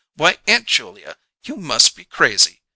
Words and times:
"Why, 0.15 0.39
Aunt 0.47 0.65
Julia, 0.65 1.15
you 1.43 1.57
must 1.57 1.95
be 1.95 2.05
crazy! 2.05 2.63